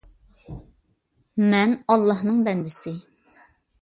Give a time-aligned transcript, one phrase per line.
[1.55, 2.95] مەن ئاللاھنىڭ بەندىسى